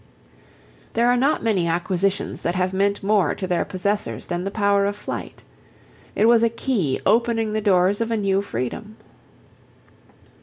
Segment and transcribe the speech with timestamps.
[0.93, 4.87] There are not many acquisitions that have meant more to their possessors than the power
[4.87, 5.43] of flight.
[6.15, 8.97] It was a key opening the doors of a new freedom.